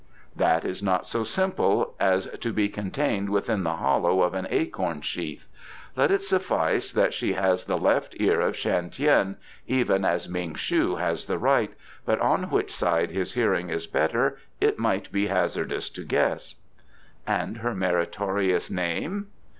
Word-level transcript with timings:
"That 0.35 0.65
is 0.65 0.81
not 0.81 1.05
so 1.05 1.23
simple 1.23 1.93
as 1.99 2.25
to 2.39 2.51
be 2.51 2.69
contained 2.69 3.29
within 3.29 3.61
the 3.61 3.75
hollow 3.75 4.23
of 4.23 4.33
an 4.33 4.47
acorn 4.49 5.01
sheath. 5.01 5.45
Let 5.95 6.09
it 6.09 6.23
suffice 6.23 6.91
that 6.91 7.13
she 7.13 7.33
has 7.33 7.65
the 7.65 7.77
left 7.77 8.15
ear 8.19 8.41
of 8.41 8.55
Shan 8.57 8.89
Tien, 8.89 9.37
even 9.67 10.03
as 10.03 10.27
Ming 10.27 10.55
shu 10.55 10.95
has 10.95 11.25
the 11.25 11.37
right, 11.37 11.75
but 12.03 12.19
on 12.19 12.49
which 12.49 12.73
side 12.73 13.11
his 13.11 13.33
hearing 13.35 13.69
is 13.69 13.85
better 13.85 14.39
it 14.59 14.79
might 14.79 15.11
be 15.11 15.27
hazardous 15.27 15.87
to 15.91 16.03
guess." 16.03 16.55
"And 17.27 17.57
her 17.57 17.75
meritorious 17.75 18.71
name?" 18.71 19.27